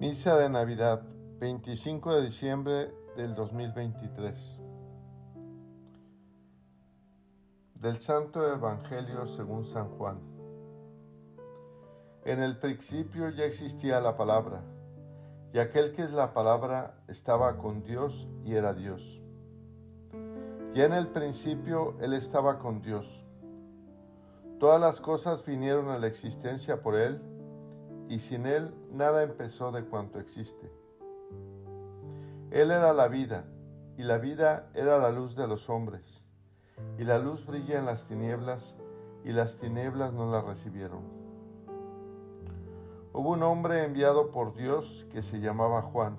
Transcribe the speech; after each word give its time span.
Misa 0.00 0.38
de 0.38 0.48
Navidad, 0.48 1.02
25 1.40 2.14
de 2.14 2.26
diciembre 2.26 2.94
del 3.16 3.34
2023. 3.34 4.60
Del 7.80 7.98
Santo 8.00 8.46
Evangelio 8.46 9.26
según 9.26 9.64
San 9.64 9.88
Juan. 9.98 10.20
En 12.24 12.40
el 12.40 12.60
principio 12.60 13.30
ya 13.30 13.44
existía 13.44 14.00
la 14.00 14.16
palabra, 14.16 14.62
y 15.52 15.58
aquel 15.58 15.92
que 15.92 16.02
es 16.02 16.12
la 16.12 16.32
palabra 16.32 16.94
estaba 17.08 17.58
con 17.58 17.82
Dios 17.82 18.28
y 18.44 18.54
era 18.54 18.74
Dios. 18.74 19.20
Ya 20.74 20.84
en 20.84 20.92
el 20.92 21.08
principio 21.08 21.96
Él 22.00 22.12
estaba 22.12 22.60
con 22.60 22.82
Dios. 22.82 23.26
Todas 24.60 24.80
las 24.80 25.00
cosas 25.00 25.44
vinieron 25.44 25.88
a 25.88 25.98
la 25.98 26.06
existencia 26.06 26.82
por 26.82 26.94
Él, 26.94 27.20
y 28.08 28.18
sin 28.20 28.46
Él 28.46 28.74
nada 28.90 29.22
empezó 29.22 29.70
de 29.70 29.84
cuanto 29.84 30.18
existe. 30.18 30.72
Él 32.50 32.70
era 32.70 32.92
la 32.92 33.08
vida, 33.08 33.44
y 33.98 34.02
la 34.02 34.18
vida 34.18 34.70
era 34.74 34.98
la 34.98 35.10
luz 35.10 35.36
de 35.36 35.46
los 35.46 35.68
hombres, 35.68 36.24
y 36.96 37.04
la 37.04 37.18
luz 37.18 37.44
brilla 37.44 37.78
en 37.78 37.84
las 37.84 38.06
tinieblas, 38.06 38.76
y 39.24 39.32
las 39.32 39.58
tinieblas 39.58 40.14
no 40.14 40.30
la 40.30 40.40
recibieron. 40.40 41.02
Hubo 43.12 43.30
un 43.30 43.42
hombre 43.42 43.84
enviado 43.84 44.30
por 44.30 44.54
Dios 44.54 45.06
que 45.12 45.22
se 45.22 45.40
llamaba 45.40 45.82
Juan. 45.82 46.16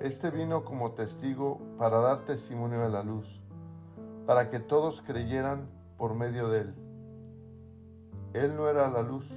Este 0.00 0.30
vino 0.30 0.64
como 0.64 0.92
testigo 0.92 1.60
para 1.76 1.98
dar 1.98 2.24
testimonio 2.24 2.80
de 2.80 2.88
la 2.88 3.02
luz, 3.02 3.42
para 4.26 4.48
que 4.48 4.60
todos 4.60 5.02
creyeran 5.02 5.68
por 5.98 6.14
medio 6.14 6.48
de 6.48 6.60
él. 6.60 6.74
Él 8.32 8.56
no 8.56 8.68
era 8.68 8.88
la 8.88 9.02
luz, 9.02 9.28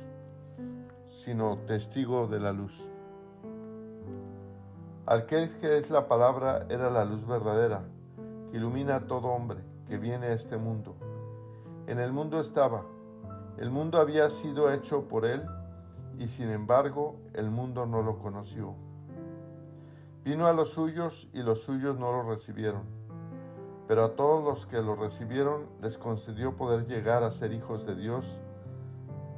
sino 1.23 1.59
testigo 1.67 2.27
de 2.27 2.39
la 2.39 2.51
luz. 2.51 2.81
Aquel 5.05 5.55
que 5.59 5.77
es 5.77 5.91
la 5.91 6.07
palabra 6.07 6.65
era 6.69 6.89
la 6.89 7.05
luz 7.05 7.27
verdadera, 7.27 7.83
que 8.49 8.57
ilumina 8.57 8.95
a 8.95 9.07
todo 9.07 9.27
hombre 9.27 9.59
que 9.87 9.97
viene 9.97 10.27
a 10.27 10.33
este 10.33 10.57
mundo. 10.57 10.95
En 11.85 11.99
el 11.99 12.11
mundo 12.11 12.39
estaba, 12.39 12.85
el 13.57 13.69
mundo 13.69 13.99
había 13.99 14.29
sido 14.31 14.71
hecho 14.71 15.07
por 15.07 15.25
él, 15.25 15.43
y 16.17 16.27
sin 16.27 16.49
embargo 16.49 17.17
el 17.33 17.51
mundo 17.51 17.85
no 17.85 18.01
lo 18.01 18.17
conoció. 18.17 18.73
Vino 20.23 20.47
a 20.47 20.53
los 20.53 20.69
suyos 20.69 21.29
y 21.33 21.43
los 21.43 21.61
suyos 21.61 21.99
no 21.99 22.11
lo 22.11 22.23
recibieron, 22.23 22.83
pero 23.87 24.05
a 24.05 24.15
todos 24.15 24.43
los 24.43 24.65
que 24.65 24.81
lo 24.81 24.95
recibieron 24.95 25.67
les 25.81 25.97
concedió 25.97 26.55
poder 26.55 26.87
llegar 26.87 27.23
a 27.23 27.31
ser 27.31 27.53
hijos 27.53 27.85
de 27.85 27.95
Dios, 27.95 28.39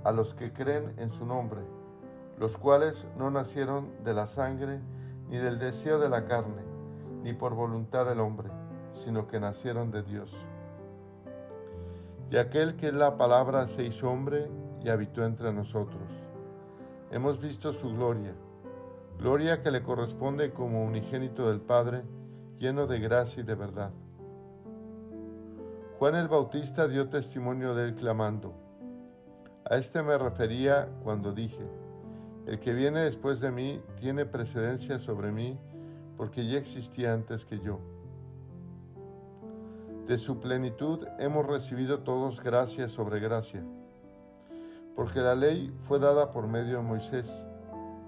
a 0.04 0.12
los 0.12 0.34
que 0.34 0.52
creen 0.52 0.94
en 0.98 1.12
su 1.12 1.26
nombre, 1.26 1.62
los 2.38 2.58
cuales 2.58 3.08
no 3.18 3.30
nacieron 3.30 3.92
de 4.04 4.14
la 4.14 4.28
sangre, 4.28 4.82
ni 5.30 5.38
del 5.38 5.60
deseo 5.60 6.00
de 6.00 6.10
la 6.10 6.26
carne, 6.26 6.64
ni 7.24 7.34
por 7.34 7.54
voluntad 7.54 8.06
del 8.06 8.20
hombre, 8.20 8.50
sino 8.92 9.28
que 9.28 9.40
nacieron 9.40 9.92
de 9.92 10.04
Dios. 10.04 10.34
Y 12.30 12.38
aquel 12.38 12.76
que 12.76 12.88
es 12.88 12.94
la 12.94 13.18
palabra 13.18 13.68
se 13.68 13.86
hizo 13.86 14.10
hombre 14.10 14.50
y 14.84 14.90
habitó 14.90 15.24
entre 15.24 15.54
nosotros. 15.54 16.28
Hemos 17.12 17.40
visto 17.40 17.72
su 17.72 17.94
gloria, 17.94 18.34
gloria 19.20 19.62
que 19.62 19.72
le 19.72 19.84
corresponde 19.84 20.52
como 20.52 20.84
unigénito 20.84 21.50
del 21.50 21.62
Padre, 21.62 22.04
lleno 22.60 22.88
de 22.88 23.00
gracia 23.00 23.42
y 23.42 23.46
de 23.46 23.56
verdad. 23.56 23.92
Juan 26.00 26.16
el 26.16 26.28
Bautista 26.28 26.88
dio 26.88 27.08
testimonio 27.08 27.76
de 27.76 27.86
él 27.86 27.96
clamando, 27.96 28.54
a 29.74 29.78
este 29.78 30.04
me 30.04 30.16
refería 30.20 30.88
cuando 31.04 31.34
dije, 31.34 31.66
el 32.46 32.60
que 32.60 32.74
viene 32.74 33.00
después 33.00 33.40
de 33.40 33.50
mí 33.50 33.82
tiene 34.00 34.24
precedencia 34.24 35.00
sobre 35.00 35.32
mí 35.32 35.58
porque 36.16 36.46
ya 36.46 36.60
existía 36.60 37.12
antes 37.12 37.44
que 37.44 37.60
yo. 37.60 37.80
De 40.06 40.20
su 40.20 40.40
plenitud 40.40 41.08
hemos 41.18 41.48
recibido 41.48 42.02
todos 42.02 42.44
gracia 42.44 42.88
sobre 42.88 43.20
gracia, 43.20 43.64
porque 44.96 45.22
la 45.22 45.34
ley 45.34 45.76
fue 45.80 45.98
dada 45.98 46.30
por 46.30 46.48
medio 46.48 46.78
de 46.78 46.84
Moisés, 46.84 47.44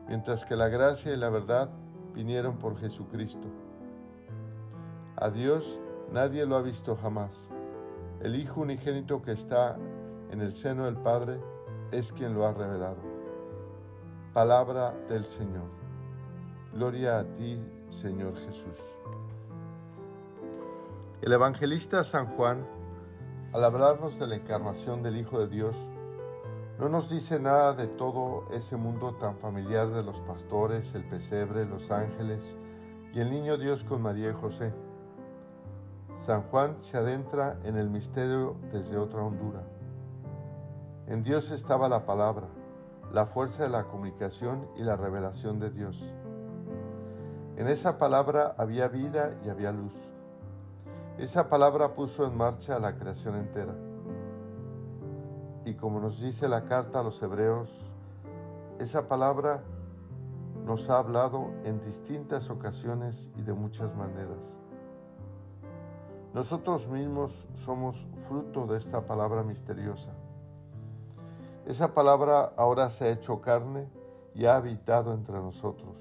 mientras 0.08 0.46
que 0.46 0.56
la 0.56 0.70
gracia 0.70 1.16
y 1.16 1.18
la 1.18 1.30
verdad 1.32 1.72
vinieron 2.14 2.60
por 2.60 2.78
Jesucristo. 2.78 3.48
A 5.16 5.32
Dios 5.32 5.80
nadie 6.14 6.46
lo 6.46 6.58
ha 6.58 6.62
visto 6.62 6.96
jamás. 6.96 7.50
El 8.22 8.36
Hijo 8.36 8.62
unigénito 8.62 9.24
que 9.24 9.32
está 9.32 9.80
en 10.30 10.42
el 10.42 10.54
seno 10.54 10.86
del 10.86 10.98
Padre 10.98 11.40
es 11.98 12.12
quien 12.12 12.34
lo 12.34 12.46
ha 12.46 12.54
revelado. 12.54 12.98
Palabra 14.34 14.92
del 15.08 15.26
Señor. 15.26 15.70
Gloria 16.74 17.20
a 17.20 17.24
ti, 17.24 17.64
Señor 17.90 18.36
Jesús. 18.36 18.78
El 21.22 21.32
evangelista 21.32 22.04
San 22.04 22.28
Juan, 22.36 22.68
al 23.54 23.64
hablarnos 23.64 24.20
de 24.20 24.28
la 24.28 24.36
encarnación 24.36 25.04
del 25.04 25.16
Hijo 25.16 25.40
de 25.40 25.48
Dios, 25.48 25.78
no 26.78 26.90
nos 26.90 27.10
dice 27.10 27.40
nada 27.40 27.72
de 27.72 27.88
todo 27.88 28.44
ese 28.52 28.76
mundo 28.76 29.16
tan 29.16 29.38
familiar 29.38 29.88
de 29.88 30.04
los 30.04 30.20
pastores, 30.22 30.94
el 30.94 31.06
pesebre, 31.06 31.66
los 31.66 31.90
ángeles 31.90 32.58
y 33.14 33.22
el 33.22 33.32
niño 33.32 33.58
Dios 33.58 33.86
con 33.86 34.02
María 34.02 34.32
y 34.32 34.34
José. 34.34 34.74
San 36.18 36.44
Juan 36.44 36.76
se 36.80 36.98
adentra 36.98 37.58
en 37.64 37.78
el 37.78 37.90
misterio 37.90 38.58
desde 38.74 38.98
otra 38.98 39.22
hondura. 39.22 39.75
En 41.08 41.22
Dios 41.22 41.52
estaba 41.52 41.88
la 41.88 42.08
palabra, 42.08 42.48
la 43.12 43.28
fuerza 43.28 43.62
de 43.62 43.70
la 43.70 43.84
comunicación 43.84 44.68
y 44.76 44.82
la 44.82 44.96
revelación 44.96 45.60
de 45.60 45.70
Dios. 45.70 46.12
En 47.58 47.68
esa 47.68 48.00
palabra 48.00 48.56
había 48.58 48.88
vida 48.88 49.38
y 49.46 49.50
había 49.50 49.72
luz. 49.72 49.94
Esa 51.20 51.48
palabra 51.48 51.94
puso 51.94 52.26
en 52.26 52.36
marcha 52.36 52.80
la 52.80 52.96
creación 52.96 53.36
entera. 53.36 53.76
Y 55.64 55.76
como 55.76 56.00
nos 56.00 56.22
dice 56.22 56.50
la 56.50 56.66
carta 56.66 57.02
a 57.02 57.04
los 57.04 57.22
hebreos, 57.22 57.94
esa 58.80 59.08
palabra 59.08 59.62
nos 60.66 60.90
ha 60.90 60.98
hablado 60.98 61.52
en 61.66 61.82
distintas 61.82 62.50
ocasiones 62.50 63.30
y 63.38 63.44
de 63.44 63.54
muchas 63.54 63.96
maneras. 63.96 64.58
Nosotros 66.34 66.88
mismos 66.88 67.48
somos 67.54 68.08
fruto 68.28 68.66
de 68.66 68.80
esta 68.80 69.06
palabra 69.06 69.44
misteriosa. 69.44 70.12
Esa 71.66 71.96
palabra 71.96 72.54
ahora 72.58 72.92
se 72.92 73.06
ha 73.06 73.10
hecho 73.10 73.42
carne 73.42 73.90
y 74.36 74.46
ha 74.46 74.56
habitado 74.56 75.16
entre 75.16 75.34
nosotros. 75.36 75.98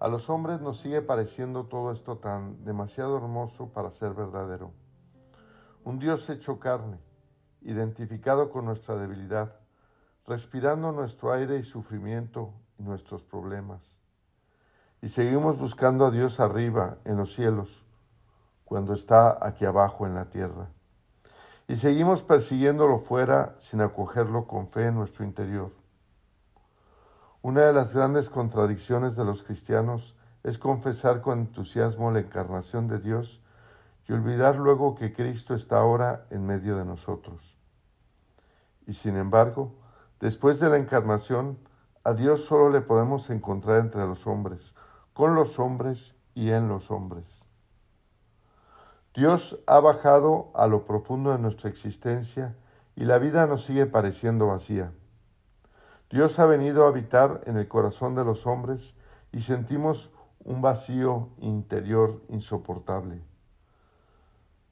A 0.00 0.08
los 0.08 0.28
hombres 0.28 0.60
nos 0.60 0.80
sigue 0.80 1.02
pareciendo 1.02 1.66
todo 1.66 1.92
esto 1.92 2.18
tan 2.18 2.64
demasiado 2.64 3.16
hermoso 3.16 3.68
para 3.68 3.92
ser 3.92 4.12
verdadero. 4.12 4.72
Un 5.84 6.00
Dios 6.00 6.28
hecho 6.30 6.58
carne, 6.58 6.98
identificado 7.62 8.50
con 8.50 8.64
nuestra 8.64 8.96
debilidad, 8.96 9.60
respirando 10.26 10.90
nuestro 10.90 11.32
aire 11.32 11.56
y 11.56 11.62
sufrimiento 11.62 12.54
y 12.78 12.82
nuestros 12.82 13.22
problemas. 13.22 14.00
Y 15.00 15.10
seguimos 15.10 15.58
buscando 15.58 16.06
a 16.06 16.10
Dios 16.10 16.40
arriba, 16.40 16.98
en 17.04 17.18
los 17.18 17.32
cielos, 17.32 17.86
cuando 18.64 18.94
está 18.94 19.38
aquí 19.40 19.64
abajo 19.64 20.06
en 20.08 20.14
la 20.16 20.28
tierra. 20.28 20.70
Y 21.68 21.76
seguimos 21.76 22.22
persiguiéndolo 22.22 22.98
fuera 22.98 23.54
sin 23.58 23.80
acogerlo 23.80 24.46
con 24.46 24.68
fe 24.68 24.86
en 24.86 24.94
nuestro 24.94 25.24
interior. 25.24 25.72
Una 27.42 27.62
de 27.62 27.72
las 27.72 27.92
grandes 27.92 28.30
contradicciones 28.30 29.16
de 29.16 29.24
los 29.24 29.42
cristianos 29.42 30.16
es 30.44 30.58
confesar 30.58 31.22
con 31.22 31.40
entusiasmo 31.40 32.12
la 32.12 32.20
encarnación 32.20 32.86
de 32.86 33.00
Dios 33.00 33.42
y 34.08 34.12
olvidar 34.12 34.56
luego 34.56 34.94
que 34.94 35.12
Cristo 35.12 35.54
está 35.54 35.78
ahora 35.78 36.26
en 36.30 36.46
medio 36.46 36.76
de 36.76 36.84
nosotros. 36.84 37.58
Y 38.86 38.92
sin 38.92 39.16
embargo, 39.16 39.74
después 40.20 40.60
de 40.60 40.70
la 40.70 40.76
encarnación, 40.76 41.58
a 42.04 42.14
Dios 42.14 42.44
solo 42.44 42.70
le 42.70 42.80
podemos 42.80 43.28
encontrar 43.30 43.80
entre 43.80 44.06
los 44.06 44.28
hombres, 44.28 44.76
con 45.12 45.34
los 45.34 45.58
hombres 45.58 46.14
y 46.34 46.50
en 46.50 46.68
los 46.68 46.92
hombres. 46.92 47.35
Dios 49.16 49.58
ha 49.66 49.80
bajado 49.80 50.50
a 50.54 50.66
lo 50.66 50.84
profundo 50.84 51.32
de 51.32 51.38
nuestra 51.38 51.70
existencia 51.70 52.54
y 52.94 53.06
la 53.06 53.18
vida 53.18 53.46
nos 53.46 53.64
sigue 53.64 53.86
pareciendo 53.86 54.48
vacía. 54.48 54.92
Dios 56.10 56.38
ha 56.38 56.44
venido 56.44 56.84
a 56.84 56.88
habitar 56.88 57.40
en 57.46 57.56
el 57.56 57.66
corazón 57.66 58.14
de 58.14 58.26
los 58.26 58.46
hombres 58.46 58.94
y 59.32 59.40
sentimos 59.40 60.10
un 60.44 60.60
vacío 60.60 61.30
interior 61.38 62.20
insoportable. 62.28 63.22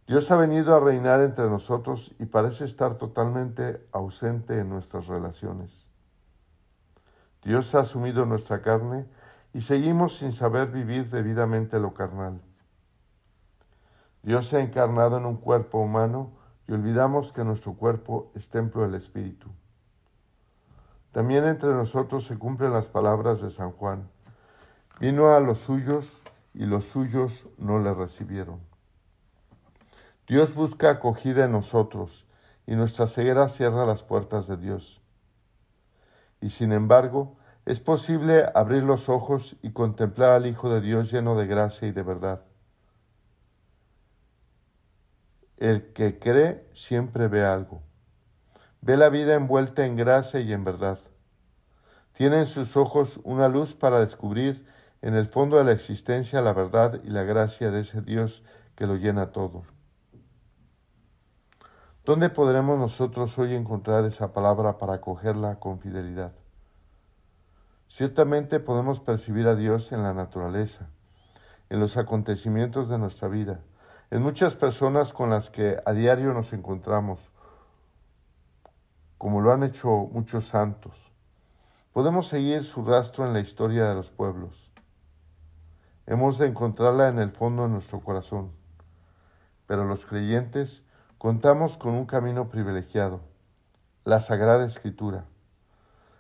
Dios 0.06 0.30
ha 0.30 0.36
venido 0.36 0.76
a 0.76 0.80
reinar 0.80 1.22
entre 1.22 1.48
nosotros 1.48 2.14
y 2.18 2.26
parece 2.26 2.66
estar 2.66 2.98
totalmente 2.98 3.88
ausente 3.92 4.58
en 4.58 4.68
nuestras 4.68 5.06
relaciones. 5.06 5.88
Dios 7.42 7.74
ha 7.74 7.80
asumido 7.80 8.26
nuestra 8.26 8.60
carne 8.60 9.06
y 9.54 9.62
seguimos 9.62 10.18
sin 10.18 10.32
saber 10.32 10.68
vivir 10.70 11.08
debidamente 11.08 11.80
lo 11.80 11.94
carnal. 11.94 12.42
Dios 14.24 14.48
se 14.48 14.56
ha 14.56 14.60
encarnado 14.60 15.18
en 15.18 15.26
un 15.26 15.36
cuerpo 15.36 15.78
humano 15.78 16.32
y 16.66 16.72
olvidamos 16.72 17.30
que 17.30 17.44
nuestro 17.44 17.74
cuerpo 17.74 18.30
es 18.34 18.48
templo 18.48 18.80
del 18.80 18.94
Espíritu. 18.94 19.50
También 21.12 21.44
entre 21.44 21.68
nosotros 21.72 22.24
se 22.24 22.38
cumplen 22.38 22.72
las 22.72 22.88
palabras 22.88 23.42
de 23.42 23.50
San 23.50 23.72
Juan. 23.72 24.08
Vino 24.98 25.34
a 25.34 25.40
los 25.40 25.58
suyos 25.58 26.22
y 26.54 26.64
los 26.64 26.86
suyos 26.86 27.48
no 27.58 27.78
le 27.80 27.92
recibieron. 27.92 28.60
Dios 30.26 30.54
busca 30.54 30.88
acogida 30.88 31.44
en 31.44 31.52
nosotros 31.52 32.26
y 32.66 32.76
nuestra 32.76 33.06
ceguera 33.06 33.48
cierra 33.48 33.84
las 33.84 34.04
puertas 34.04 34.46
de 34.46 34.56
Dios. 34.56 35.02
Y 36.40 36.48
sin 36.48 36.72
embargo, 36.72 37.36
es 37.66 37.78
posible 37.80 38.46
abrir 38.54 38.84
los 38.84 39.10
ojos 39.10 39.56
y 39.60 39.72
contemplar 39.72 40.30
al 40.30 40.46
Hijo 40.46 40.70
de 40.70 40.80
Dios 40.80 41.12
lleno 41.12 41.36
de 41.36 41.46
gracia 41.46 41.88
y 41.88 41.92
de 41.92 42.02
verdad. 42.02 42.40
El 45.56 45.92
que 45.92 46.18
cree 46.18 46.68
siempre 46.72 47.28
ve 47.28 47.44
algo. 47.44 47.82
Ve 48.80 48.96
la 48.96 49.08
vida 49.08 49.34
envuelta 49.34 49.86
en 49.86 49.96
gracia 49.96 50.40
y 50.40 50.52
en 50.52 50.64
verdad. 50.64 50.98
Tiene 52.12 52.40
en 52.40 52.46
sus 52.46 52.76
ojos 52.76 53.20
una 53.24 53.48
luz 53.48 53.74
para 53.74 54.00
descubrir 54.00 54.66
en 55.00 55.14
el 55.14 55.26
fondo 55.26 55.58
de 55.58 55.64
la 55.64 55.72
existencia 55.72 56.40
la 56.40 56.52
verdad 56.52 57.00
y 57.04 57.10
la 57.10 57.24
gracia 57.24 57.70
de 57.70 57.80
ese 57.80 58.02
Dios 58.02 58.42
que 58.74 58.86
lo 58.86 58.96
llena 58.96 59.32
todo. 59.32 59.64
¿Dónde 62.04 62.28
podremos 62.28 62.78
nosotros 62.78 63.38
hoy 63.38 63.54
encontrar 63.54 64.04
esa 64.04 64.32
palabra 64.32 64.76
para 64.76 64.94
acogerla 64.94 65.58
con 65.58 65.78
fidelidad? 65.78 66.34
Ciertamente 67.88 68.60
podemos 68.60 69.00
percibir 69.00 69.46
a 69.46 69.54
Dios 69.54 69.92
en 69.92 70.02
la 70.02 70.12
naturaleza, 70.12 70.90
en 71.70 71.80
los 71.80 71.96
acontecimientos 71.96 72.88
de 72.88 72.98
nuestra 72.98 73.28
vida, 73.28 73.60
en 74.14 74.22
muchas 74.22 74.54
personas 74.54 75.12
con 75.12 75.30
las 75.30 75.50
que 75.50 75.76
a 75.84 75.92
diario 75.92 76.32
nos 76.32 76.52
encontramos, 76.52 77.32
como 79.18 79.40
lo 79.40 79.52
han 79.52 79.64
hecho 79.64 79.88
muchos 79.90 80.46
santos. 80.46 81.10
Podemos 81.92 82.28
seguir 82.28 82.62
su 82.62 82.84
rastro 82.84 83.26
en 83.26 83.32
la 83.32 83.40
historia 83.40 83.86
de 83.86 83.96
los 83.96 84.12
pueblos. 84.12 84.70
Hemos 86.06 86.38
de 86.38 86.46
encontrarla 86.46 87.08
en 87.08 87.18
el 87.18 87.32
fondo 87.32 87.64
de 87.64 87.70
nuestro 87.70 88.00
corazón, 88.02 88.52
pero 89.66 89.84
los 89.84 90.06
creyentes 90.06 90.84
Contamos 91.18 91.78
con 91.78 91.94
un 91.94 92.04
camino 92.04 92.50
privilegiado, 92.50 93.22
la 94.04 94.20
Sagrada 94.20 94.66
Escritura. 94.66 95.24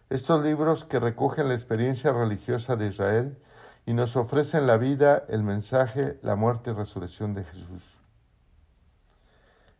Estos 0.08 0.42
libros 0.42 0.86
que 0.86 0.98
recogen 0.98 1.48
la 1.48 1.54
experiencia 1.54 2.10
religiosa 2.10 2.76
de 2.76 2.86
Israel 2.86 3.38
y 3.86 3.92
nos 3.92 4.16
ofrecen 4.16 4.66
la 4.66 4.76
vida, 4.76 5.24
el 5.28 5.42
mensaje, 5.42 6.18
la 6.22 6.36
muerte 6.36 6.70
y 6.70 6.74
resurrección 6.74 7.34
de 7.34 7.44
Jesús. 7.44 8.00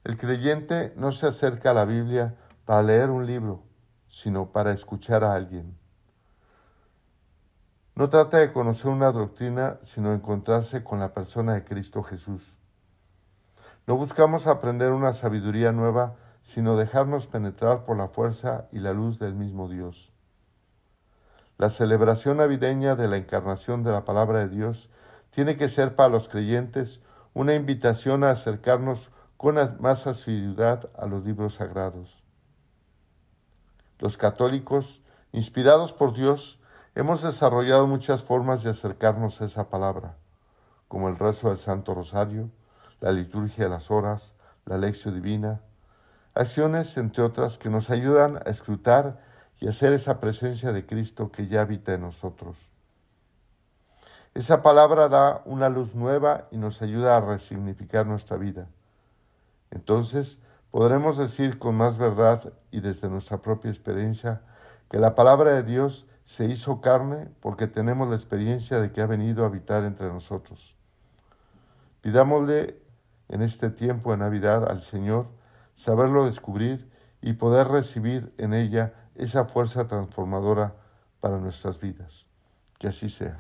El 0.05 0.17
creyente 0.17 0.93
no 0.97 1.13
se 1.13 1.27
acerca 1.27 1.71
a 1.71 1.75
la 1.75 1.87
Biblia 1.87 2.37
para 2.65 2.83
leer 2.83 3.11
un 3.11 3.27
libro, 3.27 3.63
sino 4.07 4.53
para 4.53 4.73
escuchar 4.73 5.25
a 5.25 5.35
alguien. 5.35 5.79
No 7.95 8.09
trata 8.09 8.39
de 8.39 8.53
conocer 8.53 8.91
una 8.91 9.13
doctrina, 9.13 9.79
sino 9.83 10.13
encontrarse 10.13 10.83
con 10.83 10.99
la 10.99 11.15
persona 11.15 11.55
de 11.55 11.65
Cristo 11.65 12.03
Jesús. 12.03 12.59
No 13.87 13.97
buscamos 13.97 14.47
aprender 14.47 14.93
una 14.93 15.13
sabiduría 15.13 15.71
nueva, 15.71 16.17
sino 16.43 16.77
dejarnos 16.77 17.27
penetrar 17.27 17.85
por 17.85 17.97
la 17.97 18.09
fuerza 18.09 18.67
y 18.73 18.81
la 18.81 18.93
luz 18.93 19.19
del 19.19 19.35
mismo 19.35 19.69
Dios. 19.69 20.14
La 21.57 21.71
celebración 21.71 22.39
navideña 22.39 22.97
de 22.97 23.07
la 23.07 23.17
encarnación 23.17 23.85
de 23.85 23.93
la 23.93 24.05
palabra 24.05 24.41
de 24.41 24.49
Dios 24.49 24.91
tiene 25.31 25.57
que 25.57 25.69
ser 25.69 25.95
para 25.95 26.09
los 26.09 26.29
creyentes 26.29 27.01
una 27.33 27.55
invitación 27.55 28.25
a 28.25 28.31
acercarnos 28.31 29.11
con 29.37 29.57
más 29.81 30.07
asiduidad 30.07 30.91
a 30.97 31.07
los 31.07 31.25
libros 31.25 31.55
sagrados. 31.55 32.23
Los 33.99 34.17
católicos, 34.17 35.03
inspirados 35.33 35.93
por 35.93 36.15
Dios, 36.15 36.61
hemos 36.95 37.23
desarrollado 37.23 37.87
muchas 37.87 38.25
formas 38.25 38.63
de 38.63 38.71
acercarnos 38.71 39.41
a 39.41 39.45
esa 39.45 39.69
palabra, 39.69 40.17
como 40.89 41.09
el 41.09 41.17
rezo 41.17 41.51
del 41.51 41.59
Santo 41.59 41.95
Rosario, 41.95 42.51
la 43.01 43.13
liturgia 43.13 43.65
de 43.65 43.71
las 43.71 43.91
horas, 43.91 44.35
la 44.65 44.79
lección 44.79 45.15
divina, 45.15 45.61
acciones 46.35 46.97
entre 46.97 47.23
otras 47.23 47.59
que 47.59 47.71
nos 47.71 47.91
ayudan 47.91 48.39
a 48.39 48.51
escrutar 48.51 49.21
y 49.61 49.69
hacer 49.69 49.93
esa 49.93 50.21
presencia 50.21 50.73
de 50.73 50.87
Cristo 50.87 51.31
que 51.31 51.47
ya 51.47 51.63
habita 51.63 51.95
en 51.95 52.03
nosotros. 52.03 52.71
Esa 54.35 54.63
palabra 54.63 55.09
da 55.09 55.43
una 55.45 55.69
luz 55.69 55.95
nueva 55.95 56.43
y 56.51 56.57
nos 56.57 56.83
ayuda 56.83 57.17
a 57.17 57.21
resignificar 57.21 58.07
nuestra 58.07 58.37
vida. 58.37 58.69
Entonces 59.71 60.41
podremos 60.71 61.17
decir 61.17 61.59
con 61.59 61.77
más 61.77 61.99
verdad 61.99 62.53
y 62.73 62.81
desde 62.81 63.09
nuestra 63.09 63.43
propia 63.43 63.71
experiencia 63.71 64.43
que 64.91 64.99
la 64.99 65.15
palabra 65.15 65.55
de 65.55 65.63
Dios 65.63 66.07
se 66.25 66.47
hizo 66.47 66.81
carne 66.81 67.29
porque 67.41 67.69
tenemos 67.69 68.09
la 68.09 68.17
experiencia 68.17 68.81
de 68.81 68.91
que 68.91 69.01
ha 69.01 69.07
venido 69.07 69.45
a 69.45 69.47
habitar 69.47 69.85
entre 69.85 70.09
nosotros. 70.09 70.77
Pidámosle 72.01 72.83
en 73.29 73.43
este 73.43 73.71
tiempo 73.71 74.11
de 74.11 74.19
Navidad 74.19 74.69
al 74.69 74.83
Señor, 74.83 75.29
saberlo 75.75 76.27
descubrir 76.27 76.91
y 77.23 77.35
poder 77.35 77.69
recibir 77.69 78.35
en 78.39 78.53
ella 78.53 78.95
esa 79.15 79.45
fuerza 79.45 79.87
transformadora 79.87 80.75
para 81.21 81.39
nuestras 81.39 81.81
vidas. 81.81 82.27
Que 82.79 82.89
así 82.89 83.09
sea. 83.09 83.39